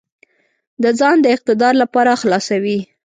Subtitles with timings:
[0.83, 2.79] د ځان د اقتدار لپاره خلاصوي.